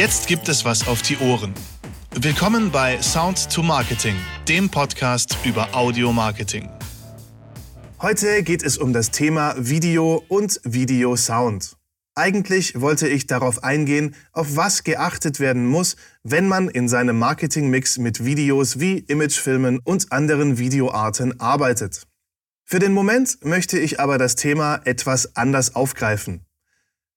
Jetzt 0.00 0.28
gibt 0.28 0.48
es 0.48 0.64
was 0.64 0.88
auf 0.88 1.02
die 1.02 1.18
Ohren. 1.18 1.52
Willkommen 2.18 2.70
bei 2.70 3.02
Sound 3.02 3.52
to 3.52 3.62
Marketing, 3.62 4.16
dem 4.48 4.70
Podcast 4.70 5.36
über 5.44 5.74
Audio 5.74 6.10
Marketing. 6.10 6.70
Heute 8.00 8.42
geht 8.42 8.62
es 8.62 8.78
um 8.78 8.94
das 8.94 9.10
Thema 9.10 9.54
Video 9.58 10.24
und 10.28 10.58
Videosound. 10.64 11.76
Eigentlich 12.14 12.80
wollte 12.80 13.08
ich 13.08 13.26
darauf 13.26 13.62
eingehen, 13.62 14.14
auf 14.32 14.56
was 14.56 14.84
geachtet 14.84 15.38
werden 15.38 15.66
muss, 15.66 15.96
wenn 16.22 16.48
man 16.48 16.70
in 16.70 16.88
seinem 16.88 17.18
Marketingmix 17.18 17.98
mit 17.98 18.24
Videos 18.24 18.80
wie 18.80 19.00
Imagefilmen 19.00 19.80
und 19.84 20.12
anderen 20.12 20.56
Videoarten 20.56 21.38
arbeitet. 21.40 22.06
Für 22.64 22.78
den 22.78 22.94
Moment 22.94 23.44
möchte 23.44 23.78
ich 23.78 24.00
aber 24.00 24.16
das 24.16 24.34
Thema 24.34 24.80
etwas 24.86 25.36
anders 25.36 25.74
aufgreifen. 25.74 26.46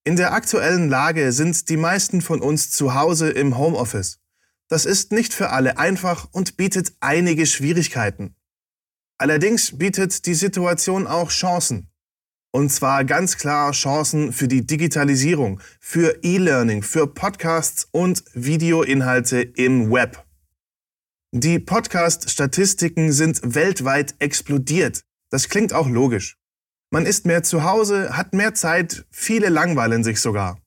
In 0.05 0.17
der 0.17 0.33
aktuellen 0.33 0.89
Lage 0.89 1.31
sind 1.31 1.69
die 1.69 1.77
meisten 1.77 2.21
von 2.21 2.41
uns 2.41 2.69
zu 2.71 2.93
Hause 2.93 3.29
im 3.29 3.57
Homeoffice. 3.57 4.19
Das 4.67 4.85
ist 4.85 5.13
nicht 5.13 5.33
für 5.33 5.51
alle 5.51 5.77
einfach 5.77 6.27
und 6.33 6.57
bietet 6.57 6.93
einige 6.99 7.45
Schwierigkeiten. 7.45 8.35
Allerdings 9.17 9.77
bietet 9.77 10.25
die 10.25 10.33
Situation 10.33 11.07
auch 11.07 11.29
Chancen. 11.29 11.89
Und 12.51 12.69
zwar 12.69 13.05
ganz 13.05 13.37
klar 13.37 13.71
Chancen 13.71 14.33
für 14.33 14.49
die 14.49 14.67
Digitalisierung, 14.67 15.61
für 15.79 16.19
E-Learning, 16.21 16.83
für 16.83 17.07
Podcasts 17.07 17.87
und 17.91 18.25
Videoinhalte 18.33 19.41
im 19.41 19.89
Web. 19.89 20.25
Die 21.31 21.59
Podcast-Statistiken 21.59 23.13
sind 23.13 23.55
weltweit 23.55 24.15
explodiert. 24.19 25.03
Das 25.29 25.47
klingt 25.47 25.71
auch 25.71 25.87
logisch. 25.87 26.37
Man 26.93 27.07
ist 27.07 27.25
mehr 27.25 27.41
zu 27.41 27.63
Hause, 27.63 28.15
hat 28.15 28.33
mehr 28.33 28.53
Zeit, 28.53 29.03
viele 29.09 29.49
langweilen 29.49 30.03
sich 30.03 30.21
sogar. 30.21 30.59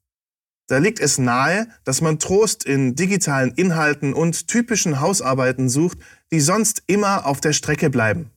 Da 0.66 0.78
liegt 0.78 0.98
es 0.98 1.18
nahe, 1.18 1.68
dass 1.84 2.00
man 2.00 2.18
Trost 2.18 2.64
in 2.64 2.96
digitalen 2.96 3.52
Inhalten 3.52 4.12
und 4.12 4.48
typischen 4.48 4.98
Hausarbeiten 4.98 5.68
sucht, 5.68 5.98
die 6.32 6.40
sonst 6.40 6.82
immer 6.88 7.26
auf 7.26 7.40
der 7.40 7.52
Strecke 7.52 7.90
bleiben. 7.90 8.32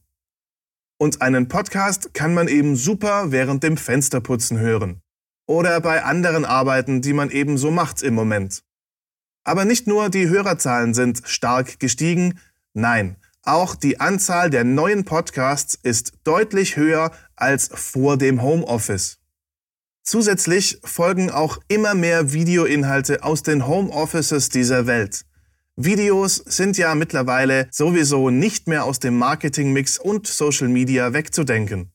Und 1.00 1.24
einen 1.24 1.48
Podcast 1.48 2.14
kann 2.14 2.36
man 2.36 2.48
eben 2.48 2.76
super 2.76 3.32
während 3.32 3.64
dem 3.64 3.76
Fensterputzen 3.76 4.60
hören. 4.60 5.02
Oder 5.48 5.82
bei 5.82 6.04
anderen 6.04 6.46
Arbeiten, 6.46 7.02
die 7.02 7.14
man 7.14 7.32
eben 7.32 7.58
so 7.58 7.72
macht 7.72 8.04
im 8.04 8.14
Moment. 8.14 8.62
Aber 9.44 9.66
nicht 9.66 9.88
nur 9.88 10.12
die 10.12 10.30
Hörerzahlen 10.30 10.94
sind 10.94 11.24
stark 11.26 11.80
gestiegen, 11.80 12.40
nein, 12.76 13.16
auch 13.44 13.76
die 13.76 14.00
Anzahl 14.00 14.50
der 14.50 14.64
neuen 14.64 15.06
Podcasts 15.06 15.78
ist 15.82 16.14
deutlich 16.24 16.76
höher 16.76 17.12
als 17.36 17.70
vor 17.74 18.18
dem 18.18 18.42
Homeoffice. 18.42 19.20
Zusätzlich 20.04 20.80
folgen 20.84 21.30
auch 21.30 21.60
immer 21.68 21.94
mehr 21.94 22.34
Videoinhalte 22.34 23.24
aus 23.24 23.44
den 23.44 23.68
Homeoffices 23.68 24.50
dieser 24.50 24.88
Welt. 24.88 25.26
Videos 25.76 26.36
sind 26.36 26.78
ja 26.78 26.94
mittlerweile 26.96 27.68
sowieso 27.72 28.30
nicht 28.30 28.68
mehr 28.68 28.84
aus 28.84 29.00
dem 29.00 29.18
Marketingmix 29.18 29.98
und 29.98 30.28
Social 30.28 30.68
Media 30.68 31.14
wegzudenken. 31.14 31.92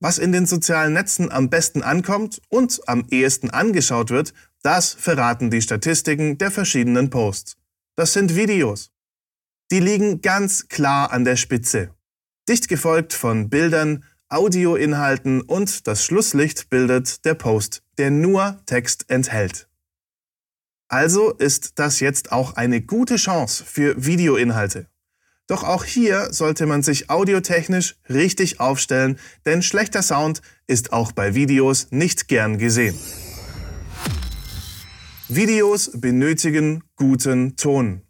Was 0.00 0.18
in 0.18 0.32
den 0.32 0.46
sozialen 0.46 0.92
Netzen 0.94 1.30
am 1.30 1.50
besten 1.50 1.82
ankommt 1.82 2.40
und 2.48 2.80
am 2.86 3.04
ehesten 3.10 3.50
angeschaut 3.50 4.10
wird, 4.10 4.32
das 4.62 4.94
verraten 4.94 5.50
die 5.50 5.60
Statistiken 5.60 6.38
der 6.38 6.50
verschiedenen 6.50 7.10
Posts. 7.10 7.56
Das 7.96 8.12
sind 8.12 8.36
Videos. 8.36 8.93
Die 9.70 9.80
liegen 9.80 10.20
ganz 10.20 10.68
klar 10.68 11.12
an 11.12 11.24
der 11.24 11.36
Spitze. 11.36 11.90
Dicht 12.48 12.68
gefolgt 12.68 13.12
von 13.12 13.48
Bildern, 13.48 14.04
Audioinhalten 14.28 15.40
und 15.40 15.86
das 15.86 16.04
Schlusslicht 16.04 16.68
bildet 16.68 17.24
der 17.24 17.34
Post, 17.34 17.82
der 17.98 18.10
nur 18.10 18.60
Text 18.66 19.08
enthält. 19.08 19.68
Also 20.88 21.32
ist 21.32 21.78
das 21.78 22.00
jetzt 22.00 22.32
auch 22.32 22.54
eine 22.54 22.82
gute 22.82 23.16
Chance 23.16 23.64
für 23.64 24.04
Videoinhalte. 24.04 24.86
Doch 25.46 25.62
auch 25.62 25.84
hier 25.84 26.32
sollte 26.32 26.66
man 26.66 26.82
sich 26.82 27.10
audiotechnisch 27.10 27.96
richtig 28.08 28.60
aufstellen, 28.60 29.18
denn 29.44 29.62
schlechter 29.62 30.02
Sound 30.02 30.40
ist 30.66 30.92
auch 30.92 31.12
bei 31.12 31.34
Videos 31.34 31.88
nicht 31.90 32.28
gern 32.28 32.58
gesehen. 32.58 32.98
Videos 35.28 35.90
benötigen 35.94 36.84
guten 36.96 37.56
Ton. 37.56 38.03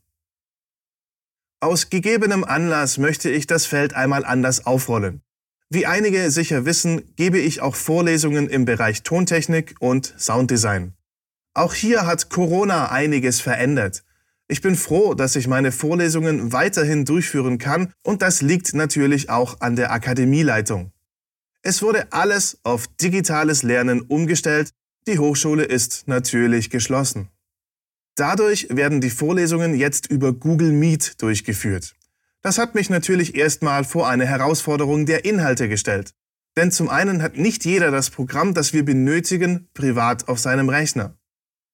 Aus 1.64 1.88
gegebenem 1.88 2.44
Anlass 2.44 2.98
möchte 2.98 3.30
ich 3.30 3.46
das 3.46 3.64
Feld 3.64 3.94
einmal 3.94 4.26
anders 4.26 4.66
aufrollen. 4.66 5.22
Wie 5.70 5.86
einige 5.86 6.30
sicher 6.30 6.66
wissen, 6.66 7.14
gebe 7.16 7.38
ich 7.38 7.62
auch 7.62 7.74
Vorlesungen 7.74 8.50
im 8.50 8.66
Bereich 8.66 9.02
Tontechnik 9.02 9.74
und 9.80 10.12
Sounddesign. 10.18 10.92
Auch 11.54 11.72
hier 11.72 12.04
hat 12.04 12.28
Corona 12.28 12.90
einiges 12.90 13.40
verändert. 13.40 14.04
Ich 14.46 14.60
bin 14.60 14.76
froh, 14.76 15.14
dass 15.14 15.36
ich 15.36 15.48
meine 15.48 15.72
Vorlesungen 15.72 16.52
weiterhin 16.52 17.06
durchführen 17.06 17.56
kann 17.56 17.94
und 18.02 18.20
das 18.20 18.42
liegt 18.42 18.74
natürlich 18.74 19.30
auch 19.30 19.62
an 19.62 19.74
der 19.74 19.90
Akademieleitung. 19.90 20.92
Es 21.62 21.80
wurde 21.80 22.12
alles 22.12 22.58
auf 22.62 22.88
digitales 23.00 23.62
Lernen 23.62 24.02
umgestellt, 24.02 24.68
die 25.06 25.18
Hochschule 25.18 25.64
ist 25.64 26.08
natürlich 26.08 26.68
geschlossen. 26.68 27.30
Dadurch 28.16 28.68
werden 28.70 29.00
die 29.00 29.10
Vorlesungen 29.10 29.74
jetzt 29.74 30.10
über 30.10 30.32
Google 30.32 30.70
Meet 30.70 31.20
durchgeführt. 31.20 31.96
Das 32.42 32.58
hat 32.58 32.74
mich 32.74 32.90
natürlich 32.90 33.34
erstmal 33.34 33.84
vor 33.84 34.08
eine 34.08 34.26
Herausforderung 34.26 35.06
der 35.06 35.24
Inhalte 35.24 35.68
gestellt. 35.68 36.14
Denn 36.56 36.70
zum 36.70 36.88
einen 36.88 37.22
hat 37.22 37.36
nicht 37.36 37.64
jeder 37.64 37.90
das 37.90 38.10
Programm, 38.10 38.54
das 38.54 38.72
wir 38.72 38.84
benötigen, 38.84 39.68
privat 39.74 40.28
auf 40.28 40.38
seinem 40.38 40.68
Rechner. 40.68 41.16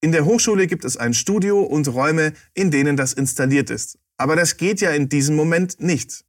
In 0.01 0.13
der 0.13 0.25
Hochschule 0.25 0.67
gibt 0.67 0.87
es 0.87 0.97
ein 0.97 1.13
Studio 1.13 1.61
und 1.61 1.89
Räume, 1.89 2.33
in 2.55 2.71
denen 2.71 2.97
das 2.97 3.13
installiert 3.13 3.69
ist. 3.69 3.99
Aber 4.17 4.35
das 4.35 4.57
geht 4.57 4.81
ja 4.81 4.93
in 4.93 5.11
diesem 5.11 5.37
Moment 5.37 5.81
nicht. 5.81 6.25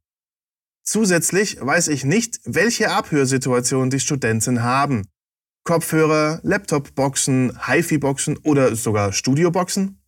Zusätzlich 0.82 1.58
weiß 1.60 1.88
ich 1.88 2.04
nicht, 2.04 2.40
welche 2.44 2.90
Abhörsituation 2.90 3.88
die 3.88 4.00
Studenten 4.00 4.62
haben. 4.62 5.06
Kopfhörer, 5.64 6.40
Laptopboxen, 6.42 7.58
HiFi-Boxen 7.66 8.36
oder 8.38 8.74
sogar 8.74 9.12
Studioboxen? 9.12 10.01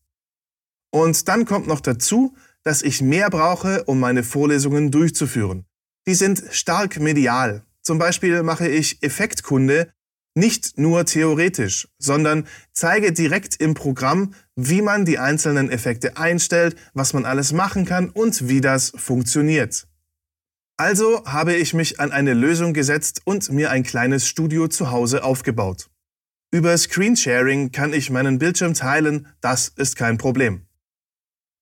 Und 0.95 1.27
dann 1.27 1.45
kommt 1.45 1.67
noch 1.67 1.81
dazu, 1.81 2.37
dass 2.63 2.83
ich 2.83 3.03
mehr 3.03 3.29
brauche, 3.29 3.83
um 3.83 3.99
meine 3.99 4.23
Vorlesungen 4.23 4.93
durchzuführen. 4.93 5.65
Die 6.07 6.15
sind 6.15 6.45
stark 6.53 7.01
medial. 7.01 7.65
Zum 7.83 7.99
Beispiel 7.99 8.45
mache 8.45 8.69
ich 8.69 9.03
Effektkunde 9.03 9.93
nicht 10.37 10.79
nur 10.79 11.05
theoretisch, 11.05 11.89
sondern 11.99 12.47
zeige 12.73 13.13
direkt 13.13 13.61
im 13.61 13.75
Programm, 13.75 14.35
wie 14.55 14.83
man 14.83 15.05
die 15.05 15.19
einzelnen 15.19 15.69
Effekte 15.69 16.17
einstellt, 16.17 16.77
was 16.93 17.13
man 17.13 17.25
alles 17.25 17.53
machen 17.53 17.87
kann 17.87 18.09
und 18.09 18.49
wie 18.49 18.61
das 18.61 18.93
funktioniert. 18.95 19.89
Also 20.77 21.25
habe 21.25 21.55
ich 21.55 21.75
mich 21.75 21.99
an 21.99 22.13
eine 22.13 22.35
Lösung 22.35 22.73
gesetzt 22.73 23.21
und 23.25 23.51
mir 23.51 23.73
ein 23.73 23.83
kleines 23.83 24.29
Studio 24.29 24.69
zu 24.69 24.93
Hause 24.93 25.25
aufgebaut. 25.25 25.91
Über 26.53 26.79
Screensharing 26.79 27.73
kann 27.73 27.93
ich 27.93 28.11
meinen 28.11 28.39
Bildschirm 28.39 28.75
teilen, 28.75 29.27
das 29.41 29.67
ist 29.75 29.97
kein 29.97 30.19
Problem. 30.19 30.69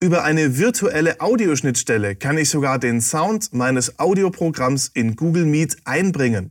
Über 0.02 0.24
eine 0.24 0.58
virtuelle 0.58 1.20
Audioschnittstelle 1.20 2.16
kann 2.16 2.36
ich 2.36 2.50
sogar 2.50 2.80
den 2.80 3.00
Sound 3.00 3.52
meines 3.52 4.00
Audioprogramms 4.00 4.88
in 4.92 5.14
Google 5.14 5.44
Meet 5.44 5.76
einbringen. 5.84 6.50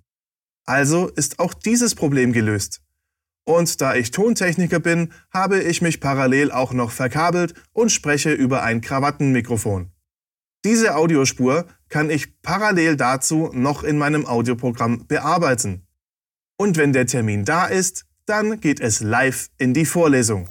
Also 0.65 1.09
ist 1.09 1.37
auch 1.39 1.53
dieses 1.53 1.93
Problem 1.93 2.31
gelöst. 2.31 2.81
Und 3.43 3.81
da 3.81 3.93
ich 3.93 4.11
Tontechniker 4.11 4.79
bin, 4.79 5.11
habe 5.33 5.61
ich 5.61 5.81
mich 5.81 5.99
parallel 5.99 6.49
auch 6.49 6.71
noch 6.71 6.91
verkabelt 6.91 7.53
und 7.73 7.91
spreche 7.91 8.31
über 8.31 8.63
ein 8.63 8.79
Krawattenmikrofon. 8.79 9.91
Diese 10.63 10.95
Audiospur 10.95 11.65
kann 11.89 12.09
ich 12.09 12.41
parallel 12.41 12.95
dazu 12.95 13.49
noch 13.51 13.83
in 13.83 13.97
meinem 13.97 14.25
Audioprogramm 14.25 15.07
bearbeiten. 15.07 15.85
Und 16.55 16.77
wenn 16.77 16.93
der 16.93 17.05
Termin 17.05 17.43
da 17.43 17.65
ist, 17.65 18.05
dann 18.25 18.61
geht 18.61 18.79
es 18.79 19.01
live 19.01 19.49
in 19.57 19.73
die 19.73 19.85
Vorlesung. 19.85 20.47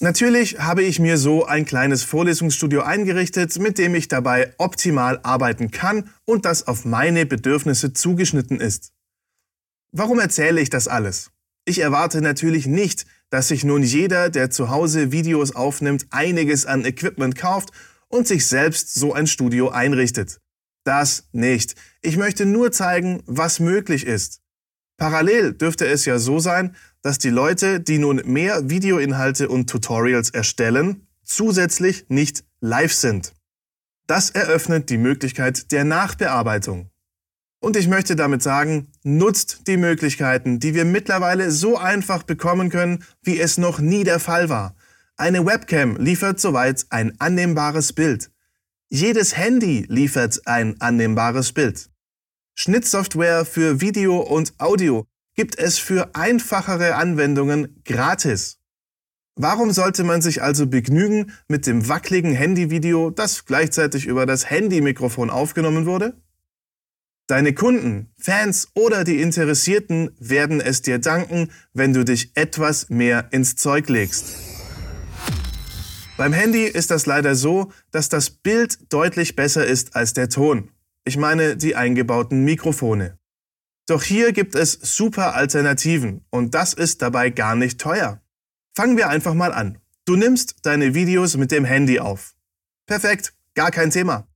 Natürlich 0.00 0.60
habe 0.60 0.84
ich 0.84 1.00
mir 1.00 1.18
so 1.18 1.44
ein 1.44 1.64
kleines 1.64 2.04
Vorlesungsstudio 2.04 2.82
eingerichtet, 2.82 3.58
mit 3.58 3.78
dem 3.78 3.96
ich 3.96 4.06
dabei 4.06 4.54
optimal 4.56 5.18
arbeiten 5.24 5.72
kann 5.72 6.10
und 6.24 6.44
das 6.44 6.68
auf 6.68 6.84
meine 6.84 7.26
Bedürfnisse 7.26 7.92
zugeschnitten 7.92 8.60
ist. 8.60 8.92
Warum 9.90 10.20
erzähle 10.20 10.60
ich 10.60 10.70
das 10.70 10.86
alles? 10.86 11.32
Ich 11.64 11.80
erwarte 11.80 12.20
natürlich 12.20 12.66
nicht, 12.66 13.06
dass 13.30 13.48
sich 13.48 13.64
nun 13.64 13.82
jeder, 13.82 14.30
der 14.30 14.50
zu 14.50 14.70
Hause 14.70 15.10
Videos 15.10 15.56
aufnimmt, 15.56 16.06
einiges 16.10 16.64
an 16.64 16.84
Equipment 16.84 17.34
kauft 17.34 17.70
und 18.06 18.28
sich 18.28 18.46
selbst 18.46 18.94
so 18.94 19.12
ein 19.12 19.26
Studio 19.26 19.70
einrichtet. 19.70 20.38
Das 20.84 21.28
nicht. 21.32 21.74
Ich 22.02 22.16
möchte 22.16 22.46
nur 22.46 22.70
zeigen, 22.70 23.22
was 23.26 23.58
möglich 23.58 24.06
ist. 24.06 24.40
Parallel 24.98 25.54
dürfte 25.54 25.86
es 25.86 26.04
ja 26.04 26.18
so 26.18 26.40
sein, 26.40 26.76
dass 27.02 27.18
die 27.18 27.30
Leute, 27.30 27.80
die 27.80 27.98
nun 27.98 28.20
mehr 28.24 28.68
Videoinhalte 28.68 29.48
und 29.48 29.70
Tutorials 29.70 30.30
erstellen, 30.30 31.06
zusätzlich 31.24 32.06
nicht 32.08 32.44
live 32.60 32.92
sind. 32.92 33.32
Das 34.06 34.30
eröffnet 34.30 34.90
die 34.90 34.98
Möglichkeit 34.98 35.70
der 35.70 35.84
Nachbearbeitung. 35.84 36.90
Und 37.60 37.76
ich 37.76 37.88
möchte 37.88 38.16
damit 38.16 38.42
sagen, 38.42 38.88
Nutzt 39.04 39.66
die 39.68 39.78
Möglichkeiten, 39.78 40.60
die 40.60 40.74
wir 40.74 40.84
mittlerweile 40.84 41.50
so 41.50 41.78
einfach 41.78 42.24
bekommen 42.24 42.68
können, 42.68 43.04
wie 43.22 43.40
es 43.40 43.56
noch 43.56 43.78
nie 43.78 44.04
der 44.04 44.20
Fall 44.20 44.48
war. 44.48 44.74
Eine 45.16 45.46
Webcam 45.46 45.96
liefert 45.96 46.40
soweit 46.40 46.84
ein 46.90 47.18
annehmbares 47.18 47.94
Bild. 47.94 48.30
Jedes 48.90 49.36
Handy 49.36 49.86
liefert 49.88 50.42
ein 50.46 50.80
annehmbares 50.80 51.52
Bild. 51.52 51.87
Schnittsoftware 52.60 53.44
für 53.44 53.80
Video 53.80 54.18
und 54.18 54.52
Audio 54.58 55.06
gibt 55.36 55.56
es 55.60 55.78
für 55.78 56.16
einfachere 56.16 56.96
Anwendungen 56.96 57.80
gratis. 57.84 58.58
Warum 59.36 59.70
sollte 59.70 60.02
man 60.02 60.22
sich 60.22 60.42
also 60.42 60.66
begnügen 60.66 61.30
mit 61.46 61.68
dem 61.68 61.88
wackeligen 61.88 62.32
Handyvideo, 62.32 63.10
das 63.10 63.44
gleichzeitig 63.44 64.06
über 64.06 64.26
das 64.26 64.50
Handymikrofon 64.50 65.30
aufgenommen 65.30 65.86
wurde? 65.86 66.20
Deine 67.28 67.54
Kunden, 67.54 68.10
Fans 68.18 68.66
oder 68.74 69.04
die 69.04 69.22
Interessierten 69.22 70.10
werden 70.18 70.60
es 70.60 70.82
dir 70.82 70.98
danken, 70.98 71.52
wenn 71.74 71.92
du 71.92 72.04
dich 72.04 72.32
etwas 72.34 72.90
mehr 72.90 73.28
ins 73.30 73.54
Zeug 73.54 73.88
legst. 73.88 74.34
Beim 76.16 76.32
Handy 76.32 76.64
ist 76.64 76.90
das 76.90 77.06
leider 77.06 77.36
so, 77.36 77.70
dass 77.92 78.08
das 78.08 78.30
Bild 78.30 78.92
deutlich 78.92 79.36
besser 79.36 79.64
ist 79.64 79.94
als 79.94 80.12
der 80.12 80.28
Ton. 80.28 80.72
Ich 81.08 81.16
meine 81.16 81.56
die 81.56 81.74
eingebauten 81.74 82.44
Mikrofone. 82.44 83.18
Doch 83.86 84.02
hier 84.02 84.34
gibt 84.34 84.54
es 84.54 84.72
super 84.72 85.34
Alternativen 85.34 86.22
und 86.28 86.52
das 86.52 86.74
ist 86.74 87.00
dabei 87.00 87.30
gar 87.30 87.56
nicht 87.56 87.80
teuer. 87.80 88.20
Fangen 88.76 88.98
wir 88.98 89.08
einfach 89.08 89.32
mal 89.32 89.54
an. 89.54 89.78
Du 90.04 90.16
nimmst 90.16 90.66
deine 90.66 90.92
Videos 90.92 91.38
mit 91.38 91.50
dem 91.50 91.64
Handy 91.64 91.98
auf. 91.98 92.34
Perfekt, 92.84 93.32
gar 93.54 93.70
kein 93.70 93.90
Thema. 93.90 94.28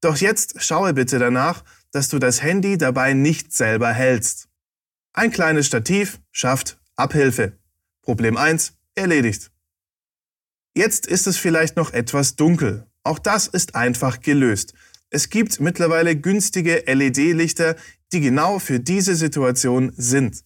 Doch 0.00 0.16
jetzt 0.16 0.62
schaue 0.62 0.94
bitte 0.94 1.18
danach, 1.18 1.62
dass 1.90 2.08
du 2.08 2.18
das 2.18 2.42
Handy 2.42 2.78
dabei 2.78 3.12
nicht 3.12 3.52
selber 3.52 3.92
hältst. 3.92 4.48
Ein 5.12 5.30
kleines 5.30 5.66
Stativ 5.66 6.22
schafft 6.32 6.80
Abhilfe. 6.96 7.58
Problem 8.00 8.38
1 8.38 8.78
erledigt. 8.94 9.52
Jetzt 10.74 11.06
ist 11.06 11.26
es 11.26 11.36
vielleicht 11.36 11.76
noch 11.76 11.92
etwas 11.92 12.34
dunkel. 12.34 12.86
Auch 13.02 13.18
das 13.18 13.46
ist 13.46 13.74
einfach 13.74 14.22
gelöst. 14.22 14.72
Es 15.14 15.30
gibt 15.30 15.60
mittlerweile 15.60 16.16
günstige 16.16 16.82
LED-Lichter, 16.92 17.76
die 18.12 18.20
genau 18.20 18.58
für 18.58 18.80
diese 18.80 19.14
Situation 19.14 19.92
sind. 19.96 20.44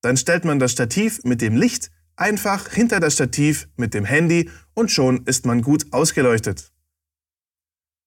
Dann 0.00 0.16
stellt 0.16 0.46
man 0.46 0.58
das 0.58 0.72
Stativ 0.72 1.22
mit 1.24 1.42
dem 1.42 1.58
Licht 1.58 1.90
einfach 2.16 2.70
hinter 2.70 3.00
das 3.00 3.12
Stativ 3.12 3.68
mit 3.76 3.92
dem 3.92 4.06
Handy 4.06 4.48
und 4.72 4.90
schon 4.90 5.26
ist 5.26 5.44
man 5.44 5.60
gut 5.60 5.92
ausgeleuchtet. 5.92 6.72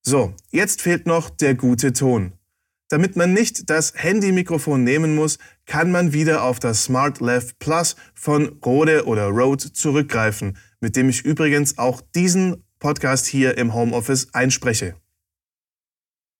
So, 0.01 0.33
jetzt 0.49 0.81
fehlt 0.81 1.05
noch 1.05 1.29
der 1.29 1.53
gute 1.53 1.93
Ton. 1.93 2.33
Damit 2.89 3.15
man 3.15 3.33
nicht 3.33 3.69
das 3.69 3.93
Handy-Mikrofon 3.95 4.83
nehmen 4.83 5.13
muss, 5.13 5.37
kann 5.67 5.91
man 5.91 6.13
wieder 6.13 6.41
auf 6.41 6.59
das 6.59 6.85
Smart 6.85 7.21
Left 7.21 7.59
Plus 7.59 7.95
von 8.15 8.57
Rode 8.65 9.05
oder 9.05 9.27
Rode 9.27 9.71
zurückgreifen, 9.71 10.57
mit 10.79 10.95
dem 10.95 11.09
ich 11.09 11.23
übrigens 11.23 11.77
auch 11.77 12.01
diesen 12.15 12.63
Podcast 12.79 13.27
hier 13.27 13.59
im 13.59 13.75
Homeoffice 13.75 14.33
einspreche. 14.33 14.95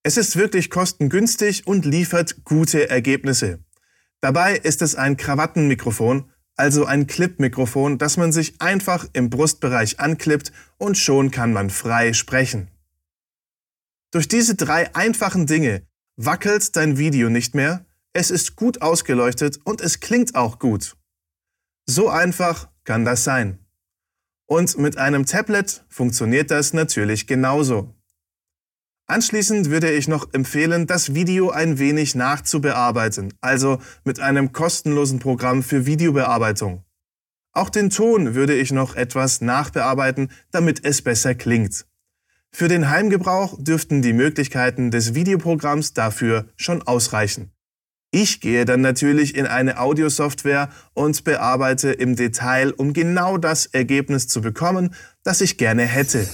Es 0.04 0.18
ist 0.18 0.36
wirklich 0.36 0.72
kostengünstig 0.72 1.68
und 1.68 1.86
liefert 1.86 2.44
gute 2.44 2.90
Ergebnisse. 2.90 3.64
Dabei 4.20 4.56
ist 4.56 4.82
es 4.82 4.96
ein 4.96 5.16
Krawattenmikrofon, 5.16 6.32
also 6.56 6.86
ein 6.86 7.06
Clip-Mikrofon, 7.08 7.98
das 7.98 8.18
man 8.18 8.32
sich 8.32 8.60
einfach 8.62 9.08
im 9.14 9.30
Brustbereich 9.30 10.00
anklippt 10.00 10.52
und 10.78 10.98
schon 10.98 11.30
kann 11.30 11.54
man 11.54 11.70
frei 11.70 12.14
sprechen. 12.14 12.70
Durch 14.12 14.28
diese 14.28 14.56
drei 14.56 14.94
einfachen 14.96 15.46
Dinge 15.46 15.88
wackelt 16.18 16.76
dein 16.76 16.98
Video 16.98 17.30
nicht 17.30 17.56
mehr, 17.56 17.86
es 18.14 18.32
ist 18.32 18.56
gut 18.56 18.82
ausgeleuchtet 18.82 19.60
und 19.64 19.82
es 19.82 20.00
klingt 20.00 20.36
auch 20.36 20.60
gut. 20.60 20.98
So 21.86 22.10
einfach 22.10 22.70
kann 22.84 23.06
das 23.06 23.24
sein. 23.24 23.60
Und 24.48 24.78
mit 24.78 24.98
einem 24.98 25.26
Tablet 25.26 25.86
funktioniert 25.90 26.52
das 26.52 26.74
natürlich 26.74 27.26
genauso. 27.26 27.96
Anschließend 29.12 29.70
würde 29.70 29.92
ich 29.92 30.08
noch 30.08 30.34
empfehlen, 30.34 30.88
das 30.88 31.14
Video 31.14 31.50
ein 31.50 31.80
wenig 31.80 32.16
nachzubearbeiten, 32.16 33.34
also 33.42 33.80
mit 34.06 34.22
einem 34.22 34.54
kostenlosen 34.54 35.20
Programm 35.20 35.64
für 35.64 35.86
Videobearbeitung. 35.86 36.86
Auch 37.52 37.70
den 37.70 37.90
Ton 37.90 38.36
würde 38.36 38.56
ich 38.56 38.72
noch 38.72 38.96
etwas 38.96 39.42
nachbearbeiten, 39.42 40.32
damit 40.52 40.86
es 40.86 41.02
besser 41.02 41.36
klingt. 41.36 41.86
Für 42.54 42.70
den 42.70 42.90
Heimgebrauch 42.90 43.58
dürften 43.62 44.02
die 44.02 44.14
Möglichkeiten 44.14 44.92
des 44.92 45.14
Videoprogramms 45.14 45.92
dafür 45.92 46.46
schon 46.56 46.82
ausreichen. 46.82 47.52
Ich 48.12 48.40
gehe 48.40 48.64
dann 48.64 48.80
natürlich 48.80 49.36
in 49.36 49.46
eine 49.46 49.78
Audiosoftware 49.78 50.70
und 50.94 51.26
bearbeite 51.26 51.92
im 51.92 52.16
Detail, 52.16 52.72
um 52.72 52.94
genau 52.94 53.38
das 53.38 53.66
Ergebnis 53.66 54.30
zu 54.30 54.40
bekommen, 54.40 54.96
das 55.26 55.42
ich 55.42 55.58
gerne 55.58 55.84
hätte. 55.84 56.30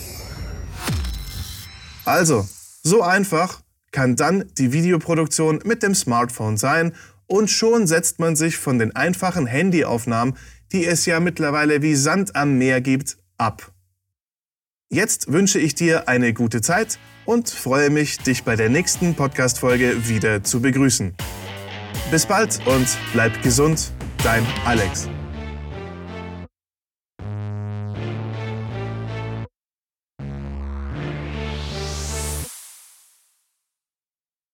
Also, 2.06 2.48
so 2.88 3.02
einfach 3.02 3.62
kann 3.92 4.16
dann 4.16 4.46
die 4.58 4.72
Videoproduktion 4.72 5.60
mit 5.66 5.84
dem 5.84 5.94
Smartphone 5.94 6.58
sein 6.58 6.94
und 7.28 7.50
schon 7.50 7.88
setzt 7.88 8.20
man 8.20 8.36
sich 8.36 8.58
von 8.58 8.80
den 8.80 8.96
einfachen 8.96 9.46
Handyaufnahmen, 9.46 10.36
die 10.72 10.86
es 10.86 11.06
ja 11.06 11.20
mittlerweile 11.20 11.82
wie 11.82 11.96
Sand 11.96 12.36
am 12.36 12.58
Meer 12.58 12.82
gibt, 12.82 13.18
ab. 13.38 13.72
Jetzt 14.90 15.32
wünsche 15.32 15.60
ich 15.60 15.76
dir 15.76 16.08
eine 16.08 16.34
gute 16.34 16.62
Zeit 16.62 16.98
und 17.26 17.50
freue 17.50 17.90
mich, 17.90 18.20
dich 18.20 18.46
bei 18.46 18.56
der 18.56 18.70
nächsten 18.70 19.16
Podcast-Folge 19.16 20.08
wieder 20.08 20.44
zu 20.44 20.62
begrüßen. 20.62 21.14
Bis 22.10 22.26
bald 22.26 22.66
und 22.66 22.88
bleib 23.12 23.42
gesund, 23.44 23.92
dein 24.24 24.46
Alex. 24.66 25.10